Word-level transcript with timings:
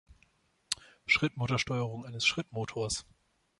Schrittmotorsteuerung 1.05 2.05
eines 2.07 2.25
Schrittmotors. 2.25 3.05